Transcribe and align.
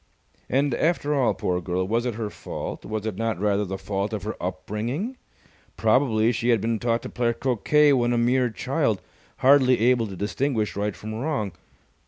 And, 0.49 0.73
after 0.73 1.13
all, 1.13 1.35
poor 1.35 1.61
girl, 1.61 1.87
was 1.87 2.07
it 2.07 2.15
her 2.15 2.31
fault? 2.31 2.85
Was 2.85 3.05
it 3.05 3.17
not 3.17 3.39
rather 3.39 3.65
the 3.65 3.77
fault 3.77 4.13
of 4.13 4.23
her 4.23 4.35
upbringing? 4.41 5.15
Probably 5.77 6.31
she 6.31 6.49
had 6.49 6.59
been 6.59 6.79
taught 6.79 7.03
to 7.03 7.09
play 7.09 7.31
croquet 7.33 7.93
when 7.93 8.11
a 8.11 8.17
mere 8.17 8.49
child, 8.49 8.99
hardly 9.45 9.77
able 9.79 10.07
to 10.07 10.15
distinguish 10.15 10.75
right 10.75 10.95
from 10.95 11.13
wrong. 11.13 11.51